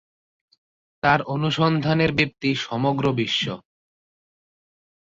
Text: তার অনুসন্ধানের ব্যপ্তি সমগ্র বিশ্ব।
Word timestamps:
তার 1.03 1.19
অনুসন্ধানের 1.27 2.11
ব্যপ্তি 2.13 2.49
সমগ্র 2.61 3.05
বিশ্ব। 3.13 3.45